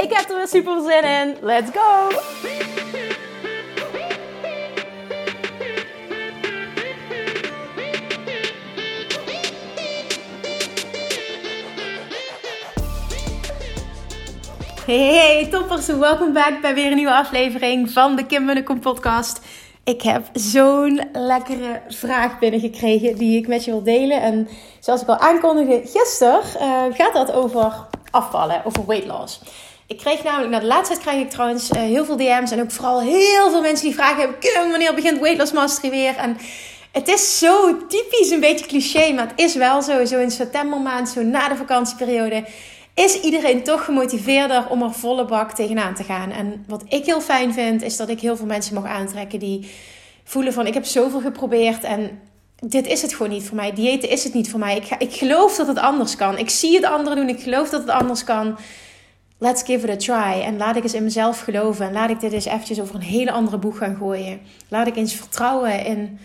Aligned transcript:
Ik 0.00 0.12
heb 0.12 0.30
er 0.30 0.36
weer 0.36 0.48
super 0.48 0.82
zin 0.82 1.04
in. 1.04 1.36
Let's 1.40 1.70
go! 1.70 2.08
Hey, 14.86 15.48
toppers. 15.50 15.86
Welkom 15.86 16.32
back 16.32 16.60
bij 16.60 16.74
weer 16.74 16.90
een 16.90 16.96
nieuwe 16.96 17.14
aflevering 17.14 17.90
van 17.90 18.16
de 18.16 18.26
Kim 18.26 18.44
Munnekom 18.44 18.80
podcast. 18.80 19.40
Ik 19.84 20.02
heb 20.02 20.28
zo'n 20.32 21.08
lekkere 21.12 21.82
vraag 21.88 22.38
binnengekregen 22.38 23.16
die 23.16 23.38
ik 23.38 23.48
met 23.48 23.64
je 23.64 23.70
wil 23.70 23.82
delen. 23.82 24.22
En 24.22 24.48
zoals 24.80 25.02
ik 25.02 25.08
al 25.08 25.18
aankondigde 25.18 25.80
gisteren, 25.84 26.40
uh, 26.60 26.82
gaat 26.94 27.12
dat 27.12 27.32
over 27.32 27.86
afvallen, 28.10 28.64
over 28.64 28.86
weight 28.86 29.06
loss. 29.06 29.40
Ik 29.88 29.96
kreeg 29.96 30.22
namelijk, 30.22 30.50
na 30.50 30.58
de 30.58 30.66
laatste 30.66 30.94
tijd 30.94 31.06
krijg 31.06 31.22
ik 31.22 31.30
trouwens 31.30 31.70
uh, 31.70 31.80
heel 31.80 32.04
veel 32.04 32.16
DM's 32.16 32.50
en 32.50 32.60
ook 32.60 32.70
vooral 32.70 33.00
heel 33.00 33.50
veel 33.50 33.60
mensen 33.60 33.86
die 33.86 33.94
vragen 33.94 34.20
hebben, 34.20 34.70
wanneer 34.70 34.94
begint 34.94 35.20
weight 35.20 35.38
loss 35.38 35.52
mastery 35.52 35.90
weer? 35.90 36.16
En 36.16 36.36
het 36.92 37.08
is 37.08 37.38
zo 37.38 37.76
typisch, 37.86 38.30
een 38.30 38.40
beetje 38.40 38.66
cliché, 38.66 39.12
maar 39.12 39.28
het 39.28 39.40
is 39.40 39.54
wel 39.54 39.82
zo. 39.82 40.04
Zo 40.04 40.18
in 40.18 40.30
septembermaand, 40.30 41.08
zo 41.08 41.22
na 41.22 41.48
de 41.48 41.56
vakantieperiode 41.56 42.44
is 42.94 43.20
iedereen 43.20 43.62
toch 43.62 43.84
gemotiveerder 43.84 44.68
om 44.68 44.82
er 44.82 44.92
volle 44.92 45.24
bak 45.24 45.52
tegenaan 45.52 45.94
te 45.94 46.04
gaan. 46.04 46.30
En 46.30 46.64
wat 46.66 46.84
ik 46.88 47.04
heel 47.04 47.20
fijn 47.20 47.52
vind, 47.52 47.82
is 47.82 47.96
dat 47.96 48.08
ik 48.08 48.20
heel 48.20 48.36
veel 48.36 48.46
mensen 48.46 48.74
mag 48.74 48.86
aantrekken 48.86 49.38
die 49.38 49.70
voelen 50.24 50.52
van 50.52 50.66
ik 50.66 50.74
heb 50.74 50.84
zoveel 50.84 51.20
geprobeerd 51.20 51.84
en 51.84 52.20
dit 52.60 52.86
is 52.86 53.02
het 53.02 53.14
gewoon 53.14 53.32
niet 53.32 53.44
voor 53.44 53.56
mij. 53.56 53.72
Diëten 53.72 54.08
is 54.08 54.24
het 54.24 54.34
niet 54.34 54.50
voor 54.50 54.60
mij. 54.60 54.76
Ik, 54.76 54.84
ga, 54.84 54.98
ik 54.98 55.12
geloof 55.12 55.56
dat 55.56 55.66
het 55.66 55.78
anders 55.78 56.16
kan. 56.16 56.38
Ik 56.38 56.50
zie 56.50 56.74
het 56.74 56.84
anderen 56.84 57.16
doen. 57.18 57.28
Ik 57.28 57.42
geloof 57.42 57.68
dat 57.68 57.80
het 57.80 57.90
anders 57.90 58.24
kan. 58.24 58.58
Let's 59.40 59.62
give 59.62 59.88
it 59.88 59.90
a 59.90 59.96
try. 59.96 60.42
En 60.42 60.56
laat 60.56 60.76
ik 60.76 60.82
eens 60.82 60.94
in 60.94 61.02
mezelf 61.02 61.40
geloven. 61.40 61.86
En 61.86 61.92
laat 61.92 62.10
ik 62.10 62.20
dit 62.20 62.32
eens 62.32 62.44
eventjes 62.44 62.80
over 62.80 62.94
een 62.94 63.00
hele 63.00 63.32
andere 63.32 63.58
boeg 63.58 63.78
gaan 63.78 63.96
gooien. 63.96 64.40
Laat 64.68 64.86
ik 64.86 64.96
eens 64.96 65.14
vertrouwen 65.14 65.84
in 65.84 66.18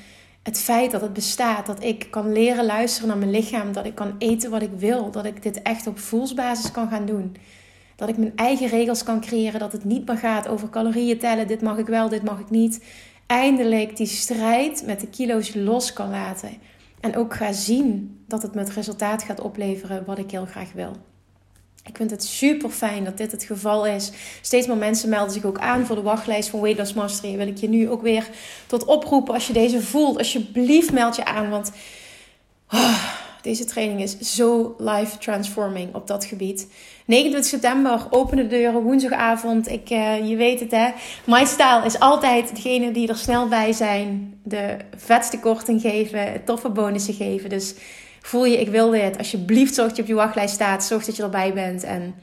het 0.44 0.60
feit 0.60 0.92
dat 0.92 1.02
het 1.02 1.14
bestaat, 1.14 1.66
dat 1.66 1.84
ik 1.84 2.08
kan 2.10 2.32
leren 2.32 2.66
luisteren 2.66 3.08
naar 3.08 3.18
mijn 3.18 3.32
lichaam, 3.32 3.72
dat 3.72 3.86
ik 3.86 3.96
kan 3.96 4.16
eten 4.18 4.52
wat 4.52 4.62
ik 4.62 4.72
wil, 4.78 5.12
dat 5.12 5.26
ik 5.26 5.44
dit 5.44 5.62
echt 5.62 5.88
op 5.88 6.00
voelsbasis 6.00 6.72
kan 6.72 6.90
gaan 6.90 7.06
doen. 7.06 7.36
Dat 7.96 8.10
ik 8.10 8.18
mijn 8.18 8.36
eigen 8.36 8.68
regels 8.68 9.04
kan 9.04 9.22
creëren, 9.22 9.60
dat 9.60 9.72
het 9.72 9.84
niet 9.84 10.08
meer 10.08 10.18
gaat 10.18 10.48
over 10.48 10.70
calorieën 10.70 11.20
tellen, 11.20 11.48
dit 11.48 11.62
mag 11.62 11.78
ik 11.78 11.88
wel, 11.88 12.10
dit 12.10 12.24
mag 12.24 12.40
ik 12.40 12.50
niet. 12.50 12.84
Eindelijk 13.26 13.98
die 13.98 14.08
strijd 14.08 14.84
met 14.86 15.00
de 15.00 15.08
kilo's 15.08 15.54
los 15.56 15.94
kan 15.94 16.10
laten. 16.10 16.58
En 17.00 17.16
ook 17.16 17.34
ga 17.34 17.52
zien 17.52 18.20
dat 18.28 18.42
het 18.42 18.54
me 18.54 18.60
het 18.60 18.74
resultaat 18.74 19.24
gaat 19.24 19.42
opleveren 19.42 20.06
wat 20.06 20.18
ik 20.18 20.32
heel 20.32 20.46
graag 20.46 20.72
wil. 20.72 21.13
Ik 21.86 21.98
vind 21.98 22.12
het 22.12 22.24
super 22.24 22.70
fijn 22.70 23.04
dat 23.04 23.18
dit 23.18 23.32
het 23.32 23.44
geval 23.44 23.86
is. 23.86 24.12
Steeds 24.42 24.68
meer 24.68 24.78
mensen 24.78 25.10
melden 25.10 25.34
zich 25.34 25.46
ook 25.46 25.60
aan 25.60 25.86
voor 25.86 25.96
de 25.96 26.02
wachtlijst 26.02 26.50
van 26.50 26.62
Weight 26.62 26.80
Loss 26.80 26.94
Mastery. 26.94 27.38
Wil 27.38 27.48
ik 27.48 27.58
je 27.58 27.70
nu 27.70 27.90
ook 27.90 28.02
weer 28.02 28.30
tot 28.68 28.86
oproepen 28.86 29.34
als 29.34 29.48
je 29.48 29.54
deze 29.54 29.82
voelt. 29.82 30.18
Alsjeblieft 30.18 30.92
meld 30.92 31.16
je 31.16 31.26
aan, 31.26 31.50
want 31.50 31.72
oh, 32.70 33.04
deze 33.42 33.66
training 33.66 34.02
is 34.02 34.18
zo 34.20 34.76
life 34.78 35.18
transforming 35.18 35.96
op 35.96 36.08
dat 36.08 36.26
gebied. 36.26 36.68
29 37.06 37.50
september 37.50 38.08
openen 38.10 38.50
de 38.50 38.56
deuren, 38.56 38.82
woensdagavond. 38.82 39.70
Ik, 39.70 39.90
uh, 39.90 40.30
je 40.30 40.36
weet 40.36 40.60
het 40.60 40.72
hè. 40.72 40.90
My 41.26 41.46
Style 41.46 41.82
is 41.86 42.00
altijd 42.00 42.56
degene 42.56 42.92
die 42.92 43.08
er 43.08 43.18
snel 43.18 43.48
bij 43.48 43.74
zijn. 43.74 44.40
De 44.44 44.78
vetste 44.98 45.40
korting 45.40 45.82
geven, 45.82 46.44
toffe 46.46 46.70
bonussen 46.70 47.14
geven. 47.14 47.50
Dus 47.50 47.76
voel 48.28 48.46
je, 48.46 48.60
ik 48.60 48.70
wil 48.70 48.90
dit. 48.90 49.18
Alsjeblieft, 49.18 49.74
zorg 49.74 49.88
dat 49.88 49.96
je 49.96 50.02
op 50.02 50.08
je 50.08 50.14
wachtlijst 50.14 50.54
staat. 50.54 50.84
Zorg 50.84 51.06
dat 51.06 51.16
je 51.16 51.24
erbij 51.24 51.54
bent. 51.54 51.84
En 51.84 52.16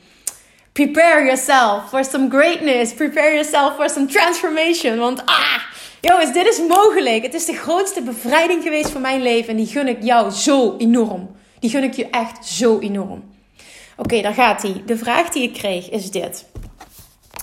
prepare 0.73 1.25
yourself 1.25 1.89
for 1.89 2.05
some 2.05 2.31
greatness. 2.31 2.95
Prepare 2.95 3.33
yourself 3.33 3.75
for 3.75 3.91
some 3.91 4.07
transformation. 4.07 4.99
Want 4.99 5.27
ah, 5.27 5.59
jongens, 6.01 6.33
dit 6.33 6.47
is 6.47 6.61
mogelijk. 6.69 7.23
Het 7.23 7.35
is 7.35 7.45
de 7.45 7.57
grootste 7.57 8.03
bevrijding 8.03 8.63
geweest 8.63 8.91
van 8.91 9.01
mijn 9.01 9.23
leven. 9.23 9.51
En 9.51 9.57
die 9.57 9.67
gun 9.67 9.89
ik 9.89 10.03
jou 10.03 10.31
zo 10.31 10.77
enorm. 10.79 11.37
Die 11.59 11.71
gun 11.71 11.83
ik 11.83 11.95
je 11.95 12.11
echt 12.11 12.47
zo 12.47 12.79
enorm. 12.79 13.25
Oké, 13.97 14.21
daar 14.21 14.35
gaat 14.35 14.63
hij. 14.63 14.83
De 14.87 14.97
vraag 14.97 15.29
die 15.29 15.43
ik 15.43 15.53
kreeg 15.53 15.91
is 15.91 16.11
dit. 16.11 16.47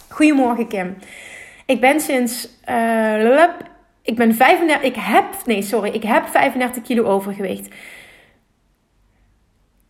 Goedemorgen 0.09 0.67
Kim. 0.67 0.97
Ik 1.65 1.79
ben 1.79 2.01
sinds... 2.01 2.49
Uh, 2.69 3.43
ik 4.01 4.15
ben 4.15 4.35
35... 4.35 4.81
Ik 4.81 4.95
heb... 4.99 5.25
Nee, 5.45 5.61
sorry. 5.61 5.89
Ik 5.89 6.03
heb 6.03 6.27
35 6.27 6.83
kilo 6.83 7.03
overgewicht. 7.03 7.67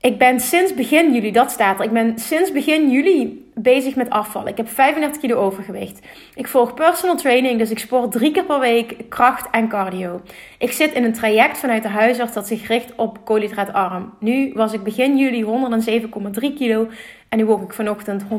Ik 0.02 0.18
ben 0.18 0.40
sinds 0.40 0.74
begin 0.74 1.14
juli, 1.14 1.32
dat 1.32 1.52
staat 1.52 1.80
er. 1.80 1.86
Ik 1.86 1.92
ben 1.92 2.20
sinds 2.20 2.52
begin 2.52 2.92
juli 2.92 3.46
bezig 3.54 3.96
met 3.96 4.10
afvallen. 4.10 4.52
Ik 4.52 4.58
heb 4.58 4.70
35 4.70 5.22
kilo 5.22 5.36
overgewicht. 5.36 6.00
Ik 6.36 6.48
volg 6.48 6.74
personal 6.74 7.16
training, 7.16 7.60
dus 7.60 7.70
ik 7.70 7.80
sport 7.80 8.12
drie 8.12 8.32
keer 8.32 8.46
per 8.46 8.60
week 8.60 8.96
kracht 9.10 9.50
en 9.50 9.68
cardio. 9.68 10.22
Ik 10.58 10.72
zit 10.72 10.94
in 10.94 11.04
een 11.04 11.14
traject 11.14 11.58
vanuit 11.58 11.84
de 11.84 11.90
huisarts 11.90 12.34
dat 12.34 12.48
zich 12.48 12.68
richt 12.68 12.96
op 12.96 13.26
koolhydraatarm. 13.26 14.14
Nu 14.20 14.52
was 14.54 14.74
ik 14.74 14.84
begin 14.84 15.18
juli 15.18 15.44
107,3 15.44 16.54
kilo 16.58 16.88
en 17.30 17.38
nu 17.38 17.46
woog 17.46 17.62
ik 17.62 17.74
vanochtend 17.74 18.24
107,9. 18.24 18.30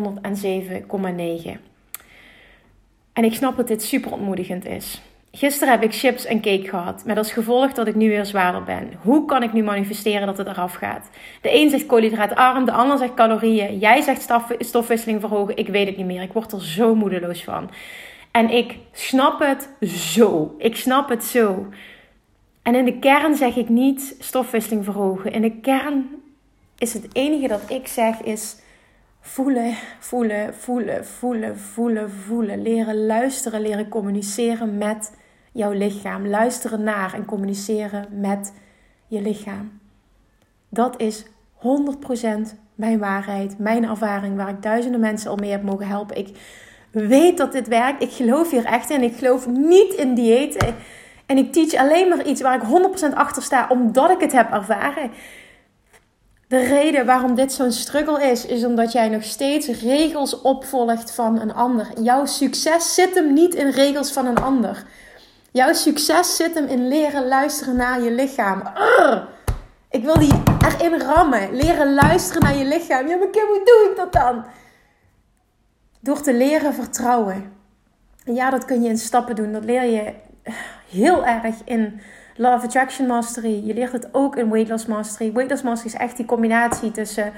En 3.13 3.25
ik 3.25 3.35
snap 3.35 3.57
dat 3.57 3.69
dit 3.69 3.83
super 3.83 4.13
ontmoedigend 4.13 4.67
is. 4.67 5.01
Gisteren 5.33 5.73
heb 5.73 5.83
ik 5.83 5.95
chips 5.95 6.25
en 6.25 6.41
cake 6.41 6.69
gehad, 6.69 7.05
met 7.05 7.17
als 7.17 7.33
gevolg 7.33 7.73
dat 7.73 7.87
ik 7.87 7.95
nu 7.95 8.09
weer 8.09 8.27
zwaarder 8.27 8.63
ben. 8.63 8.93
Hoe 9.03 9.25
kan 9.25 9.43
ik 9.43 9.53
nu 9.53 9.63
manifesteren 9.63 10.27
dat 10.27 10.39
het 10.39 10.47
eraf 10.47 10.75
gaat? 10.75 11.11
De 11.43 11.55
een 11.55 11.71
zegt 11.71 11.87
koolhydraatarm, 11.87 12.65
de 12.65 12.73
ander 12.73 12.99
zegt 12.99 13.15
calorieën. 13.15 13.79
Jij 13.79 14.03
zegt 14.03 14.31
stofwisseling 14.59 15.21
verhogen. 15.21 15.57
Ik 15.57 15.69
weet 15.69 15.87
het 15.87 15.97
niet 15.97 16.07
meer. 16.07 16.23
Ik 16.23 16.33
word 16.33 16.53
er 16.53 16.63
zo 16.63 16.95
moedeloos 16.95 17.45
van. 17.45 17.71
En 18.31 18.51
ik 18.51 18.77
snap 18.93 19.41
het 19.41 19.69
zo. 19.89 20.55
Ik 20.59 20.77
snap 20.77 21.09
het 21.09 21.25
zo. 21.25 21.67
En 22.63 22.75
in 22.75 22.85
de 22.85 22.99
kern 22.99 23.37
zeg 23.37 23.57
ik 23.57 23.69
niet 23.69 24.17
stofwisseling 24.19 24.85
verhogen. 24.85 25.33
In 25.33 25.43
de 25.43 25.61
kern 25.61 26.09
is 26.79 26.93
het 26.93 27.07
enige 27.13 27.49
dat 27.49 27.71
ik 27.71 27.87
zeg 27.87 28.23
is 28.23 28.57
voelen, 29.21 29.75
voelen, 29.99 30.55
voelen, 30.55 31.07
voelen, 31.07 31.59
voelen, 31.59 32.11
voelen. 32.11 32.63
Leren 32.63 33.07
luisteren, 33.07 33.61
leren 33.61 33.89
communiceren 33.89 34.79
met 34.79 35.17
jouw 35.53 35.73
lichaam. 35.73 36.27
Luisteren 36.27 36.83
naar 36.83 37.15
en 37.15 37.25
communiceren 37.25 38.07
met 38.21 38.53
je 39.07 39.21
lichaam. 39.21 39.81
Dat 40.69 41.01
is 41.01 41.25
100% 41.27 41.29
mijn 42.75 42.99
waarheid, 42.99 43.59
mijn 43.59 43.85
ervaring, 43.85 44.37
waar 44.37 44.49
ik 44.49 44.63
duizenden 44.63 45.01
mensen 45.01 45.31
al 45.31 45.37
mee 45.37 45.51
heb 45.51 45.63
mogen 45.63 45.87
helpen. 45.87 46.17
Ik 46.17 46.37
weet 46.91 47.37
dat 47.37 47.53
dit 47.53 47.69
werkt. 47.69 48.03
Ik 48.03 48.11
geloof 48.11 48.51
hier 48.51 48.65
echt 48.65 48.91
in. 48.91 49.03
Ik 49.03 49.17
geloof 49.17 49.47
niet 49.47 49.93
in 49.93 50.15
diëten. 50.15 50.75
En 51.27 51.37
ik 51.39 51.53
teach 51.53 51.75
alleen 51.75 52.09
maar 52.09 52.27
iets 52.27 52.41
waar 52.41 52.55
ik 52.55 53.09
100% 53.11 53.15
achter 53.15 53.43
sta, 53.43 53.67
omdat 53.69 54.11
ik 54.11 54.21
het 54.21 54.33
heb 54.33 54.53
ervaren. 54.53 55.11
De 56.49 56.59
reden 56.59 57.07
waarom 57.07 57.35
dit 57.35 57.53
zo'n 57.53 57.73
struggle 57.73 58.31
is, 58.31 58.47
is 58.47 58.65
omdat 58.65 58.93
jij 58.93 59.09
nog 59.09 59.25
steeds 59.25 59.67
regels 59.67 60.41
opvolgt 60.41 61.15
van 61.15 61.41
een 61.41 61.55
ander. 61.55 61.87
Jouw 62.03 62.27
succes 62.27 62.95
zit 62.95 63.15
hem 63.15 63.33
niet 63.33 63.55
in 63.55 63.71
regels 63.71 64.13
van 64.13 64.27
een 64.27 64.39
ander. 64.39 64.85
Jouw 65.59 65.73
succes 65.73 66.37
zit 66.37 66.55
hem 66.55 66.67
in 66.67 66.89
leren 66.89 67.29
luisteren 67.29 67.77
naar 67.77 68.03
je 68.03 68.11
lichaam. 68.11 68.63
ik 69.91 70.05
wil 70.05 70.19
die 70.19 70.33
erin 70.69 71.01
rammen. 71.01 71.57
Leren 71.57 71.95
luisteren 71.95 72.43
naar 72.43 72.57
je 72.57 72.65
lichaam. 72.65 73.09
Ja, 73.09 73.17
maar 73.17 73.29
Kim, 73.31 73.47
hoe 73.47 73.65
doe 73.65 73.89
ik 73.91 73.97
dat 73.97 74.13
dan? 74.13 74.45
Door 76.01 76.21
te 76.21 76.35
leren 76.35 76.75
vertrouwen. 76.75 77.53
En 78.25 78.35
ja, 78.35 78.51
dat 78.51 78.65
kun 78.65 78.83
je 78.83 78.89
in 78.89 78.99
stappen 78.99 79.37
doen. 79.37 79.53
Dat 79.53 79.65
leer 79.65 79.85
je 79.85 80.15
heel 80.91 81.27
erg 81.27 81.55
in 81.65 82.01
Law 82.37 82.55
of 82.55 82.65
Attraction 82.65 83.07
Mastery. 83.07 83.67
Je 83.67 83.75
leert 83.75 83.93
het 83.93 84.09
ook 84.13 84.37
in 84.37 84.51
Weight 84.51 84.69
Loss 84.69 84.87
Mastery. 84.87 85.33
Weight 85.33 85.51
Loss 85.51 85.63
Mastery 85.63 85.95
is 85.95 86.01
echt 86.01 86.17
die 86.17 86.27
combinatie 86.27 86.91
tussen... 86.91 87.33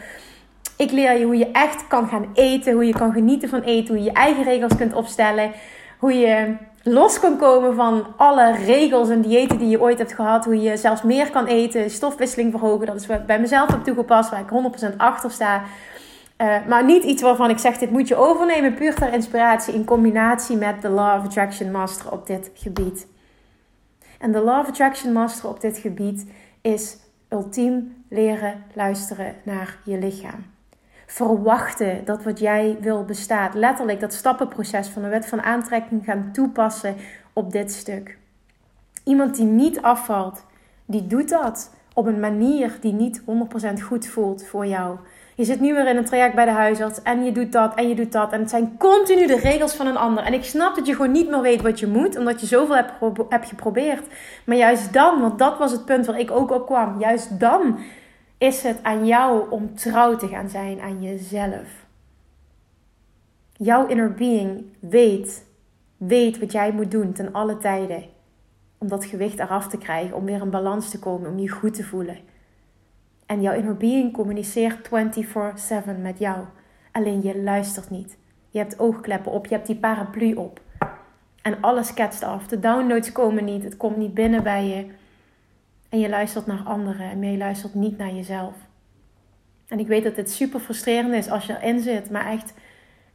Ik 0.76 0.90
leer 0.90 1.18
je 1.18 1.24
hoe 1.24 1.36
je 1.36 1.50
echt 1.50 1.86
kan 1.86 2.08
gaan 2.08 2.30
eten. 2.34 2.72
Hoe 2.72 2.86
je 2.86 2.92
kan 2.92 3.12
genieten 3.12 3.48
van 3.48 3.62
eten. 3.62 3.94
Hoe 3.94 4.04
je 4.04 4.10
je 4.10 4.16
eigen 4.16 4.44
regels 4.44 4.76
kunt 4.76 4.94
opstellen. 4.94 5.52
Hoe 5.98 6.12
je 6.12 6.56
los 6.82 7.20
kan 7.20 7.36
komen 7.36 7.74
van 7.74 8.06
alle 8.16 8.56
regels 8.56 9.08
en 9.08 9.20
diëten 9.20 9.58
die 9.58 9.68
je 9.68 9.80
ooit 9.80 9.98
hebt 9.98 10.12
gehad. 10.12 10.44
Hoe 10.44 10.60
je 10.60 10.76
zelfs 10.76 11.02
meer 11.02 11.30
kan 11.30 11.46
eten. 11.46 11.90
Stofwisseling 11.90 12.50
verhogen. 12.50 12.86
Dat 12.86 12.96
is 12.96 13.06
wat 13.06 13.26
bij 13.26 13.40
mezelf 13.40 13.70
heb 13.70 13.84
toegepast. 13.84 14.30
Waar 14.30 14.40
ik 14.40 14.92
100% 14.92 14.96
achter 14.96 15.30
sta. 15.30 15.62
Uh, 16.38 16.66
maar 16.68 16.84
niet 16.84 17.04
iets 17.04 17.22
waarvan 17.22 17.50
ik 17.50 17.58
zeg, 17.58 17.78
dit 17.78 17.90
moet 17.90 18.08
je 18.08 18.16
overnemen. 18.16 18.74
Puur 18.74 18.94
ter 18.94 19.12
inspiratie 19.12 19.74
in 19.74 19.84
combinatie 19.84 20.56
met 20.56 20.82
de 20.82 20.88
Law 20.88 21.18
of 21.18 21.24
Attraction 21.24 21.70
Master 21.70 22.12
op 22.12 22.26
dit 22.26 22.50
gebied. 22.54 23.06
En 24.18 24.32
de 24.32 24.40
Law 24.40 24.58
of 24.60 24.68
Attraction 24.68 25.12
Master 25.12 25.48
op 25.48 25.60
dit 25.60 25.78
gebied 25.78 26.26
is 26.60 26.96
ultiem 27.28 28.04
leren 28.08 28.64
luisteren 28.74 29.34
naar 29.42 29.78
je 29.84 29.98
lichaam. 29.98 30.44
Verwachten 31.12 32.04
dat 32.04 32.22
wat 32.22 32.38
jij 32.38 32.76
wil 32.80 33.04
bestaat. 33.04 33.54
Letterlijk 33.54 34.00
dat 34.00 34.12
stappenproces 34.12 34.88
van 34.88 35.02
de 35.02 35.08
wet 35.08 35.26
van 35.26 35.42
aantrekking 35.42 36.04
gaan 36.04 36.30
toepassen 36.32 36.96
op 37.32 37.52
dit 37.52 37.72
stuk. 37.72 38.18
Iemand 39.04 39.36
die 39.36 39.44
niet 39.44 39.82
afvalt, 39.82 40.44
die 40.86 41.06
doet 41.06 41.28
dat 41.28 41.74
op 41.94 42.06
een 42.06 42.20
manier 42.20 42.78
die 42.80 42.92
niet 42.92 43.20
100% 43.20 43.24
goed 43.82 44.06
voelt 44.06 44.46
voor 44.46 44.66
jou. 44.66 44.96
Je 45.34 45.44
zit 45.44 45.60
nu 45.60 45.74
weer 45.74 45.88
in 45.88 45.96
een 45.96 46.04
traject 46.04 46.34
bij 46.34 46.44
de 46.44 46.50
huisarts 46.50 47.02
en 47.02 47.24
je 47.24 47.32
doet 47.32 47.52
dat 47.52 47.74
en 47.74 47.88
je 47.88 47.94
doet 47.94 48.12
dat. 48.12 48.32
En 48.32 48.40
het 48.40 48.50
zijn 48.50 48.76
continu 48.78 49.26
de 49.26 49.38
regels 49.38 49.74
van 49.74 49.86
een 49.86 49.96
ander. 49.96 50.24
En 50.24 50.32
ik 50.32 50.44
snap 50.44 50.74
dat 50.74 50.86
je 50.86 50.94
gewoon 50.94 51.12
niet 51.12 51.30
meer 51.30 51.42
weet 51.42 51.62
wat 51.62 51.80
je 51.80 51.86
moet, 51.86 52.16
omdat 52.16 52.40
je 52.40 52.46
zoveel 52.46 52.76
hebt, 52.76 52.92
hebt 53.28 53.48
geprobeerd. 53.48 54.06
Maar 54.44 54.56
juist 54.56 54.92
dan, 54.92 55.20
want 55.20 55.38
dat 55.38 55.58
was 55.58 55.72
het 55.72 55.84
punt 55.84 56.06
waar 56.06 56.18
ik 56.18 56.30
ook 56.30 56.50
op 56.50 56.66
kwam, 56.66 57.00
juist 57.00 57.40
dan 57.40 57.78
is 58.40 58.62
het 58.62 58.82
aan 58.82 59.06
jou 59.06 59.50
om 59.50 59.74
trouw 59.74 60.16
te 60.16 60.28
gaan 60.28 60.48
zijn 60.48 60.80
aan 60.80 61.02
jezelf. 61.02 61.86
Jouw 63.52 63.86
inner 63.86 64.12
being 64.14 64.64
weet, 64.78 65.46
weet 65.96 66.38
wat 66.38 66.52
jij 66.52 66.72
moet 66.72 66.90
doen 66.90 67.12
ten 67.12 67.32
alle 67.32 67.58
tijden. 67.58 68.04
Om 68.78 68.88
dat 68.88 69.04
gewicht 69.04 69.38
eraf 69.38 69.68
te 69.68 69.78
krijgen, 69.78 70.16
om 70.16 70.24
weer 70.24 70.42
in 70.42 70.50
balans 70.50 70.90
te 70.90 70.98
komen, 70.98 71.30
om 71.30 71.38
je 71.38 71.48
goed 71.48 71.74
te 71.74 71.84
voelen. 71.84 72.18
En 73.26 73.42
jouw 73.42 73.54
inner 73.54 73.76
being 73.76 74.12
communiceert 74.12 74.88
24/7 74.88 76.02
met 76.02 76.18
jou. 76.18 76.44
Alleen 76.92 77.22
je 77.22 77.42
luistert 77.42 77.90
niet. 77.90 78.18
Je 78.50 78.58
hebt 78.58 78.78
oogkleppen 78.78 79.32
op, 79.32 79.46
je 79.46 79.54
hebt 79.54 79.66
die 79.66 79.76
paraplu 79.76 80.34
op. 80.34 80.60
En 81.42 81.60
alles 81.60 81.94
ketst 81.94 82.22
af. 82.22 82.46
De 82.46 82.58
downloads 82.58 83.12
komen 83.12 83.44
niet, 83.44 83.64
het 83.64 83.76
komt 83.76 83.96
niet 83.96 84.14
binnen 84.14 84.42
bij 84.42 84.66
je. 84.66 84.86
En 85.90 85.98
je 85.98 86.08
luistert 86.08 86.46
naar 86.46 86.62
anderen 86.64 87.10
en 87.10 87.30
je 87.30 87.38
luistert 87.38 87.74
niet 87.74 87.98
naar 87.98 88.14
jezelf. 88.14 88.54
En 89.68 89.78
ik 89.78 89.86
weet 89.86 90.04
dat 90.04 90.14
dit 90.14 90.30
super 90.30 90.60
frustrerend 90.60 91.14
is 91.14 91.30
als 91.30 91.46
je 91.46 91.56
erin 91.60 91.80
zit, 91.80 92.10
maar 92.10 92.26
echt, 92.26 92.52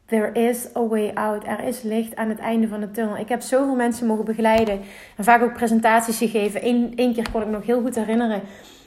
there 0.06 0.32
is 0.32 0.76
a 0.76 0.88
way 0.88 1.12
out. 1.14 1.48
Er 1.48 1.64
is 1.64 1.82
licht 1.82 2.16
aan 2.16 2.30
het 2.30 2.40
einde 2.40 2.68
van 2.68 2.80
de 2.80 2.92
tunnel. 2.92 3.18
Ik 3.18 3.30
heb 3.30 3.42
zoveel 3.42 3.76
mensen 3.76 4.08
mogen 4.08 4.26
begeleiden 4.26 4.82
en 5.18 5.24
vaak 5.24 5.42
ook 5.42 5.54
presentaties 5.54 6.18
gegeven. 6.18 6.68
Eén 6.96 7.14
keer 7.14 7.32
kon 7.32 7.42
ik 7.42 7.48
me 7.48 7.54
nog 7.54 7.66
heel 7.66 7.82
goed 7.82 7.96
herinneren 7.96 8.42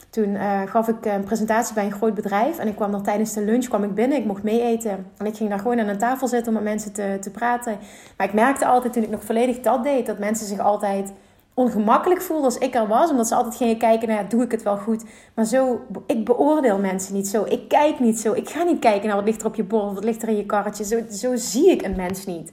toen 0.09 0.29
uh, 0.29 0.61
gaf 0.65 0.87
ik 0.87 1.05
een 1.05 1.23
presentatie 1.23 1.73
bij 1.73 1.85
een 1.85 1.91
groot 1.91 2.13
bedrijf. 2.13 2.57
En 2.57 2.67
ik 2.67 2.75
kwam 2.75 2.91
daar 2.91 3.01
tijdens 3.01 3.33
de 3.33 3.41
lunch 3.41 3.65
kwam 3.65 3.83
ik 3.83 3.93
binnen. 3.93 4.17
Ik 4.17 4.25
mocht 4.25 4.43
mee 4.43 4.61
eten. 4.61 5.05
En 5.17 5.25
ik 5.25 5.35
ging 5.35 5.49
daar 5.49 5.59
gewoon 5.59 5.79
aan 5.79 5.87
een 5.87 5.97
tafel 5.97 6.27
zitten 6.27 6.47
om 6.47 6.53
met 6.53 6.63
mensen 6.63 6.93
te, 6.93 7.17
te 7.21 7.31
praten. 7.31 7.77
Maar 8.17 8.27
ik 8.27 8.33
merkte 8.33 8.65
altijd 8.65 8.93
toen 8.93 9.03
ik 9.03 9.09
nog 9.09 9.23
volledig 9.23 9.59
dat 9.59 9.83
deed, 9.83 10.05
dat 10.05 10.19
mensen 10.19 10.47
zich 10.47 10.59
altijd 10.59 11.11
ongemakkelijk 11.59 12.21
voelden 12.21 12.45
als 12.45 12.57
ik 12.57 12.75
er 12.75 12.87
was. 12.87 13.09
Omdat 13.09 13.27
ze 13.27 13.35
altijd 13.35 13.55
gingen 13.55 13.77
kijken 13.77 14.07
naar, 14.07 14.29
doe 14.29 14.43
ik 14.43 14.51
het 14.51 14.63
wel 14.63 14.77
goed? 14.77 15.03
Maar 15.33 15.45
zo, 15.45 15.81
ik 16.05 16.25
beoordeel 16.25 16.77
mensen 16.77 17.13
niet 17.13 17.27
zo. 17.27 17.43
Ik 17.43 17.67
kijk 17.67 17.99
niet 17.99 18.19
zo. 18.19 18.33
Ik 18.33 18.49
ga 18.49 18.63
niet 18.63 18.79
kijken 18.79 19.07
naar 19.07 19.15
wat 19.15 19.25
ligt 19.25 19.41
er 19.41 19.47
op 19.47 19.55
je 19.55 19.63
bord, 19.63 19.93
wat 19.93 20.03
ligt 20.03 20.21
er 20.21 20.29
in 20.29 20.37
je 20.37 20.45
karretje. 20.45 20.83
Zo, 20.83 21.01
zo 21.11 21.35
zie 21.35 21.69
ik 21.69 21.81
een 21.81 21.95
mens 21.95 22.25
niet. 22.25 22.51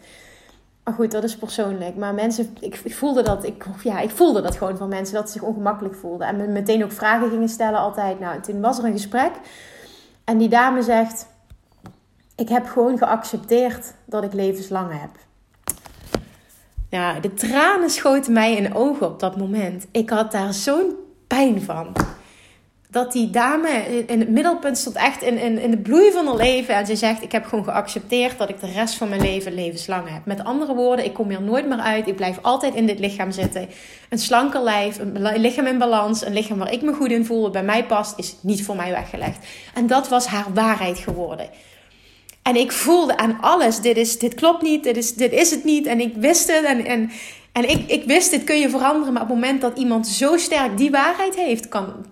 Maar 0.84 0.94
goed, 0.94 1.10
dat 1.10 1.24
is 1.24 1.36
persoonlijk. 1.36 1.96
Maar 1.96 2.14
mensen, 2.14 2.56
ik, 2.60 2.80
ik, 2.84 2.94
voelde 2.94 3.22
dat, 3.22 3.44
ik, 3.44 3.64
ja, 3.82 4.00
ik 4.00 4.10
voelde 4.10 4.40
dat 4.40 4.56
gewoon 4.56 4.76
van 4.76 4.88
mensen, 4.88 5.14
dat 5.14 5.26
ze 5.26 5.32
zich 5.32 5.48
ongemakkelijk 5.48 5.94
voelden. 5.94 6.26
En 6.26 6.36
me 6.36 6.46
meteen 6.46 6.84
ook 6.84 6.92
vragen 6.92 7.30
gingen 7.30 7.48
stellen 7.48 7.80
altijd. 7.80 8.20
Nou, 8.20 8.40
toen 8.40 8.60
was 8.60 8.78
er 8.78 8.84
een 8.84 8.92
gesprek. 8.92 9.32
En 10.24 10.38
die 10.38 10.48
dame 10.48 10.82
zegt, 10.82 11.26
ik 12.36 12.48
heb 12.48 12.66
gewoon 12.66 12.98
geaccepteerd 12.98 13.94
dat 14.04 14.24
ik 14.24 14.32
levenslang 14.32 15.00
heb. 15.00 15.10
Ja, 16.96 17.20
de 17.20 17.34
tranen 17.34 17.90
schoten 17.90 18.32
mij 18.32 18.56
in 18.56 18.74
ogen 18.74 19.06
op 19.06 19.20
dat 19.20 19.36
moment. 19.36 19.86
Ik 19.90 20.10
had 20.10 20.32
daar 20.32 20.52
zo'n 20.52 20.94
pijn 21.26 21.62
van 21.62 21.92
dat 22.90 23.12
die 23.12 23.30
dame 23.30 23.68
in 24.06 24.20
het 24.20 24.28
middelpunt 24.28 24.78
stond, 24.78 24.96
echt 24.96 25.22
in, 25.22 25.38
in, 25.38 25.58
in 25.58 25.70
de 25.70 25.78
bloei 25.78 26.10
van 26.10 26.26
haar 26.26 26.36
leven. 26.36 26.74
En 26.74 26.86
ze 26.86 26.96
zegt: 26.96 27.22
Ik 27.22 27.32
heb 27.32 27.44
gewoon 27.44 27.64
geaccepteerd 27.64 28.38
dat 28.38 28.48
ik 28.48 28.60
de 28.60 28.72
rest 28.72 28.94
van 28.94 29.08
mijn 29.08 29.20
leven 29.20 29.54
levenslang 29.54 30.08
heb. 30.08 30.24
Met 30.24 30.44
andere 30.44 30.74
woorden, 30.74 31.04
ik 31.04 31.14
kom 31.14 31.28
hier 31.28 31.42
nooit 31.42 31.68
meer 31.68 31.78
uit. 31.78 32.08
Ik 32.08 32.16
blijf 32.16 32.38
altijd 32.42 32.74
in 32.74 32.86
dit 32.86 32.98
lichaam 32.98 33.30
zitten. 33.30 33.68
Een 34.08 34.18
slanker 34.18 34.62
lijf, 34.62 34.98
een 34.98 35.38
lichaam 35.38 35.66
in 35.66 35.78
balans, 35.78 36.26
een 36.26 36.32
lichaam 36.32 36.58
waar 36.58 36.72
ik 36.72 36.82
me 36.82 36.92
goed 36.92 37.10
in 37.10 37.24
voel, 37.24 37.42
wat 37.42 37.52
bij 37.52 37.64
mij 37.64 37.84
past, 37.84 38.18
is 38.18 38.36
niet 38.40 38.64
voor 38.64 38.76
mij 38.76 38.90
weggelegd. 38.90 39.46
En 39.74 39.86
dat 39.86 40.08
was 40.08 40.26
haar 40.26 40.46
waarheid 40.54 40.98
geworden. 40.98 41.48
En 42.46 42.56
ik 42.56 42.72
voelde 42.72 43.16
aan 43.16 43.40
alles: 43.40 43.80
dit, 43.80 43.96
is, 43.96 44.18
dit 44.18 44.34
klopt 44.34 44.62
niet, 44.62 44.84
dit 44.84 44.96
is, 44.96 45.14
dit 45.14 45.32
is 45.32 45.50
het 45.50 45.64
niet. 45.64 45.86
En 45.86 46.00
ik 46.00 46.14
wist 46.16 46.52
het. 46.52 46.64
En, 46.64 46.84
en, 46.84 47.10
en 47.52 47.70
ik, 47.70 47.90
ik 47.90 48.04
wist, 48.04 48.30
dit 48.30 48.44
kun 48.44 48.58
je 48.58 48.70
veranderen. 48.70 49.12
Maar 49.12 49.22
op 49.22 49.28
het 49.28 49.36
moment 49.36 49.60
dat 49.60 49.78
iemand 49.78 50.06
zo 50.06 50.36
sterk 50.36 50.76
die 50.76 50.90
waarheid 50.90 51.34
heeft, 51.34 51.68
kan, 51.68 52.06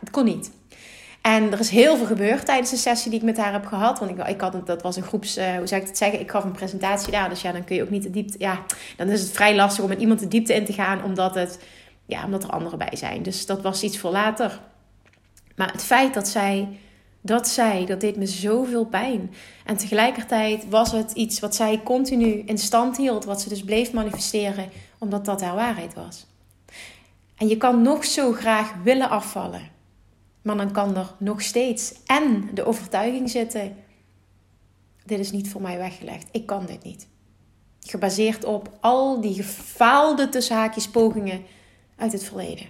het 0.00 0.10
kon 0.10 0.24
niet. 0.24 0.50
En 1.20 1.52
er 1.52 1.58
is 1.58 1.70
heel 1.70 1.96
veel 1.96 2.06
gebeurd 2.06 2.46
tijdens 2.46 2.70
de 2.70 2.76
sessie 2.76 3.10
die 3.10 3.18
ik 3.20 3.24
met 3.24 3.36
haar 3.36 3.52
heb 3.52 3.66
gehad. 3.66 3.98
Want 3.98 4.10
ik, 4.10 4.26
ik 4.26 4.40
had, 4.40 4.66
dat 4.66 4.82
was 4.82 4.96
een 4.96 5.02
groeps, 5.02 5.38
uh, 5.38 5.56
hoe 5.56 5.66
zou 5.66 5.80
ik 5.80 5.86
het 5.86 5.98
zeggen? 5.98 6.20
Ik 6.20 6.30
gaf 6.30 6.44
een 6.44 6.52
presentatie 6.52 7.10
daar. 7.10 7.28
Dus 7.28 7.42
ja, 7.42 7.52
dan 7.52 7.64
kun 7.64 7.76
je 7.76 7.82
ook 7.82 7.90
niet 7.90 8.02
de 8.02 8.10
diepte. 8.10 8.38
Ja, 8.38 8.64
dan 8.96 9.08
is 9.08 9.20
het 9.20 9.30
vrij 9.30 9.54
lastig 9.54 9.82
om 9.82 9.88
met 9.88 10.00
iemand 10.00 10.20
de 10.20 10.28
diepte 10.28 10.54
in 10.54 10.64
te 10.64 10.72
gaan, 10.72 11.04
omdat, 11.04 11.34
het, 11.34 11.58
ja, 12.06 12.24
omdat 12.24 12.44
er 12.44 12.50
anderen 12.50 12.78
bij 12.78 12.96
zijn. 12.96 13.22
Dus 13.22 13.46
dat 13.46 13.62
was 13.62 13.82
iets 13.82 13.98
voor 13.98 14.10
later. 14.10 14.60
Maar 15.56 15.72
het 15.72 15.84
feit 15.84 16.14
dat 16.14 16.28
zij 16.28 16.68
dat 17.20 17.48
zij, 17.48 17.86
dat 17.86 18.00
deed 18.00 18.16
me 18.16 18.26
zoveel 18.26 18.84
pijn. 18.84 19.30
En 19.64 19.76
tegelijkertijd 19.76 20.68
was 20.68 20.92
het 20.92 21.12
iets 21.12 21.40
wat 21.40 21.54
zij 21.54 21.80
continu 21.82 22.42
in 22.46 22.58
stand 22.58 22.96
hield, 22.96 23.24
wat 23.24 23.40
ze 23.40 23.48
dus 23.48 23.64
bleef 23.64 23.92
manifesteren, 23.92 24.70
omdat 24.98 25.24
dat 25.24 25.40
haar 25.40 25.54
waarheid 25.54 25.94
was. 25.94 26.26
En 27.36 27.48
je 27.48 27.56
kan 27.56 27.82
nog 27.82 28.04
zo 28.04 28.32
graag 28.32 28.74
willen 28.82 29.10
afvallen. 29.10 29.76
Maar 30.42 30.56
dan 30.56 30.72
kan 30.72 30.96
er 30.96 31.14
nog 31.18 31.42
steeds 31.42 31.94
en 32.06 32.50
de 32.54 32.64
overtuiging 32.64 33.30
zitten: 33.30 33.76
dit 35.04 35.18
is 35.18 35.30
niet 35.30 35.50
voor 35.50 35.62
mij 35.62 35.78
weggelegd. 35.78 36.28
Ik 36.32 36.46
kan 36.46 36.66
dit 36.66 36.84
niet. 36.84 37.08
Gebaseerd 37.80 38.44
op 38.44 38.78
al 38.80 39.20
die 39.20 39.34
gefaalde 39.34 40.28
tussenhaakjes 40.28 40.88
pogingen 40.88 41.42
uit 41.96 42.12
het 42.12 42.24
verleden. 42.24 42.66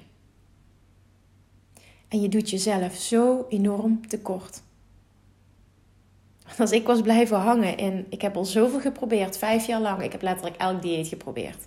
En 2.08 2.20
je 2.20 2.28
doet 2.28 2.50
jezelf 2.50 2.94
zo 2.94 3.46
enorm 3.48 4.08
tekort. 4.08 4.62
Als 6.58 6.70
ik 6.70 6.86
was 6.86 7.00
blijven 7.00 7.36
hangen 7.36 7.76
in, 7.76 8.06
ik 8.08 8.22
heb 8.22 8.36
al 8.36 8.44
zoveel 8.44 8.80
geprobeerd, 8.80 9.38
vijf 9.38 9.66
jaar 9.66 9.80
lang. 9.80 10.02
Ik 10.02 10.12
heb 10.12 10.22
letterlijk 10.22 10.56
elk 10.56 10.82
dieet 10.82 11.08
geprobeerd. 11.08 11.66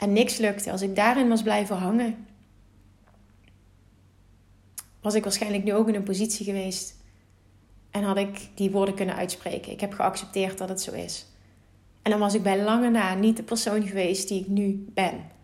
En 0.00 0.12
niks 0.12 0.36
lukte. 0.36 0.70
Als 0.70 0.82
ik 0.82 0.96
daarin 0.96 1.28
was 1.28 1.42
blijven 1.42 1.76
hangen, 1.76 2.26
was 5.00 5.14
ik 5.14 5.22
waarschijnlijk 5.22 5.64
nu 5.64 5.74
ook 5.74 5.88
in 5.88 5.94
een 5.94 6.02
positie 6.02 6.44
geweest. 6.44 6.94
En 7.90 8.02
had 8.02 8.16
ik 8.16 8.48
die 8.54 8.70
woorden 8.70 8.94
kunnen 8.94 9.16
uitspreken. 9.16 9.72
Ik 9.72 9.80
heb 9.80 9.92
geaccepteerd 9.92 10.58
dat 10.58 10.68
het 10.68 10.80
zo 10.80 10.92
is. 10.92 11.26
En 12.02 12.10
dan 12.10 12.20
was 12.20 12.34
ik 12.34 12.42
bij 12.42 12.62
lange 12.62 12.90
na 12.90 13.14
niet 13.14 13.36
de 13.36 13.42
persoon 13.42 13.86
geweest 13.86 14.28
die 14.28 14.40
ik 14.40 14.48
nu 14.48 14.86
ben. 14.94 15.34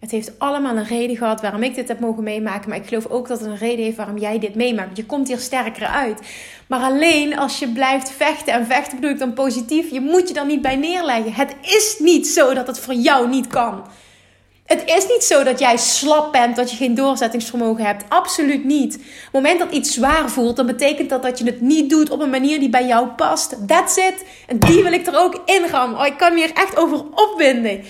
Het 0.00 0.10
heeft 0.10 0.38
allemaal 0.38 0.76
een 0.76 0.84
reden 0.84 1.16
gehad 1.16 1.40
waarom 1.40 1.62
ik 1.62 1.74
dit 1.74 1.88
heb 1.88 2.00
mogen 2.00 2.22
meemaken. 2.22 2.68
Maar 2.68 2.78
ik 2.78 2.86
geloof 2.86 3.06
ook 3.06 3.28
dat 3.28 3.40
het 3.40 3.48
een 3.48 3.56
reden 3.56 3.84
heeft 3.84 3.96
waarom 3.96 4.18
jij 4.18 4.38
dit 4.38 4.54
meemaakt. 4.54 4.96
Je 4.96 5.06
komt 5.06 5.28
hier 5.28 5.38
sterker 5.38 5.86
uit. 5.86 6.20
Maar 6.66 6.80
alleen 6.80 7.38
als 7.38 7.58
je 7.58 7.68
blijft 7.68 8.10
vechten. 8.10 8.52
En 8.52 8.66
vechten 8.66 8.94
bedoel 8.94 9.10
ik 9.10 9.18
dan 9.18 9.32
positief. 9.32 9.90
Je 9.90 10.00
moet 10.00 10.28
je 10.28 10.34
dan 10.34 10.46
niet 10.46 10.62
bij 10.62 10.76
neerleggen. 10.76 11.32
Het 11.32 11.54
is 11.62 11.96
niet 11.98 12.26
zo 12.26 12.54
dat 12.54 12.66
het 12.66 12.78
voor 12.78 12.94
jou 12.94 13.28
niet 13.28 13.46
kan. 13.46 13.82
Het 14.66 14.82
is 14.84 15.06
niet 15.08 15.24
zo 15.24 15.42
dat 15.42 15.58
jij 15.58 15.76
slap 15.76 16.32
bent, 16.32 16.56
dat 16.56 16.70
je 16.70 16.76
geen 16.76 16.94
doorzettingsvermogen 16.94 17.84
hebt. 17.84 18.04
Absoluut 18.08 18.64
niet. 18.64 18.94
Op 18.94 19.02
het 19.02 19.32
moment 19.32 19.58
dat 19.58 19.72
iets 19.72 19.94
zwaar 19.94 20.30
voelt, 20.30 20.56
dan 20.56 20.66
betekent 20.66 21.10
dat 21.10 21.22
dat 21.22 21.38
je 21.38 21.44
het 21.44 21.60
niet 21.60 21.90
doet 21.90 22.10
op 22.10 22.20
een 22.20 22.30
manier 22.30 22.60
die 22.60 22.68
bij 22.68 22.86
jou 22.86 23.06
past. 23.06 23.56
That's 23.66 23.96
it. 23.96 24.24
En 24.46 24.58
die 24.58 24.82
wil 24.82 24.92
ik 24.92 25.06
er 25.06 25.18
ook 25.18 25.42
in 25.44 25.68
gaan. 25.68 25.98
Oh, 25.98 26.06
ik 26.06 26.16
kan 26.16 26.34
me 26.34 26.40
hier 26.40 26.52
echt 26.54 26.76
over 26.76 27.04
opwinden. 27.14 27.82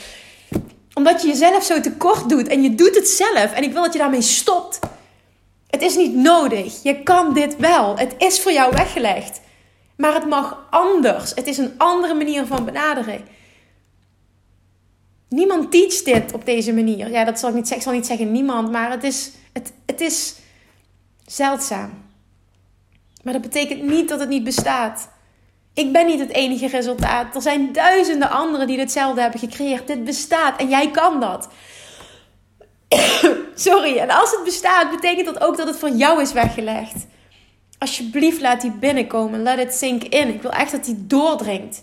Omdat 1.00 1.23
je 1.23 1.28
jezelf 1.28 1.64
zo 1.64 1.80
tekort 1.80 2.28
doet 2.28 2.49
en 2.49 2.62
je 2.62 2.75
doet 2.75 2.95
het 2.95 3.09
zelf. 3.09 3.52
En 3.52 3.62
ik 3.62 3.73
wil 3.73 3.83
dat 3.83 3.92
je 3.92 3.99
daarmee 3.99 4.23
stopt. 4.23 4.78
Het 5.66 5.83
is 5.83 5.97
niet 5.97 6.14
nodig. 6.14 6.83
Je 6.83 7.02
kan 7.02 7.35
dit 7.35 7.57
wel. 7.57 7.99
Het 7.99 8.14
is 8.19 8.40
voor 8.40 8.52
jou 8.52 8.73
weggelegd. 8.75 9.40
Maar 9.97 10.14
het 10.14 10.26
mag 10.26 10.66
anders. 10.71 11.35
Het 11.35 11.47
is 11.47 11.59
een 11.59 11.75
andere 11.76 12.14
manier 12.14 12.47
van 12.47 12.64
benaderen. 12.64 13.21
Niemand 15.28 15.71
teach 15.71 16.02
dit 16.02 16.33
op 16.33 16.45
deze 16.45 16.73
manier. 16.73 17.11
Ja, 17.11 17.25
dat 17.25 17.38
zal 17.38 17.49
ik 17.49 17.54
niet 17.54 17.69
zeggen. 17.69 17.76
Ik 17.76 17.92
zal 17.92 17.92
niet 17.92 18.19
zeggen 18.19 18.33
niemand, 18.33 18.71
maar 18.71 18.90
het 18.90 19.04
is, 19.04 19.30
het, 19.52 19.73
het 19.87 20.00
is 20.00 20.35
zeldzaam. 21.26 21.90
Maar 23.23 23.33
dat 23.33 23.42
betekent 23.42 23.83
niet 23.83 24.09
dat 24.09 24.21
het 24.21 24.28
niet 24.28 24.45
bestaat. 24.45 25.09
Ik 25.80 25.92
ben 25.92 26.06
niet 26.06 26.20
het 26.20 26.32
enige 26.32 26.66
resultaat. 26.66 27.34
Er 27.34 27.42
zijn 27.42 27.72
duizenden 27.72 28.30
anderen 28.30 28.66
die 28.66 28.78
hetzelfde 28.78 29.20
hebben 29.20 29.40
gecreëerd. 29.40 29.87
Dit 29.87 30.04
bestaat 30.04 30.60
en 30.60 30.68
jij 30.68 30.90
kan 30.90 31.20
dat. 31.20 31.49
Sorry, 33.54 33.96
en 33.96 34.10
als 34.10 34.30
het 34.30 34.44
bestaat, 34.44 34.90
betekent 34.90 35.26
dat 35.26 35.40
ook 35.40 35.56
dat 35.56 35.66
het 35.66 35.76
voor 35.76 35.90
jou 35.90 36.20
is 36.20 36.32
weggelegd. 36.32 37.06
Alsjeblieft, 37.78 38.40
laat 38.40 38.60
die 38.60 38.70
binnenkomen. 38.70 39.42
Let 39.42 39.58
it 39.58 39.75
sink 39.75 40.02
in. 40.02 40.28
Ik 40.28 40.42
wil 40.42 40.50
echt 40.50 40.72
dat 40.72 40.84
die 40.84 41.06
doordringt. 41.06 41.82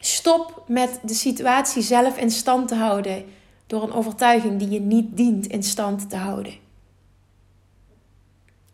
Stop 0.00 0.64
met 0.66 1.00
de 1.02 1.14
situatie 1.14 1.82
zelf 1.82 2.18
in 2.18 2.30
stand 2.30 2.68
te 2.68 2.74
houden 2.74 3.24
door 3.66 3.82
een 3.82 3.92
overtuiging 3.92 4.58
die 4.58 4.68
je 4.68 4.80
niet 4.80 5.16
dient 5.16 5.46
in 5.46 5.62
stand 5.62 6.10
te 6.10 6.16
houden. 6.16 6.54